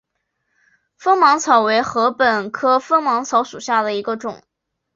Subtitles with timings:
[0.97, 4.41] 锋芒草为禾本科锋芒草属下的一个种。